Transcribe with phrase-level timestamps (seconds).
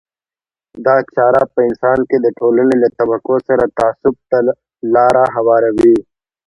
[0.85, 4.37] دا چاره په انسان کې د ټولنې له طبقو سره تعصب ته
[4.93, 5.97] لار هواروي.